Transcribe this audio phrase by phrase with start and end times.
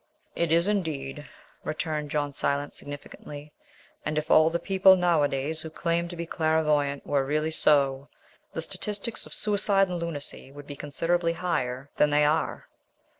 [0.33, 1.27] "It is indeed,"
[1.63, 3.53] returned John Silence significantly,
[4.03, 8.09] "and if all the people nowadays who claim to be clairvoyant were really so,
[8.51, 12.67] the statistics of suicide and lunacy would be considerably higher than they are.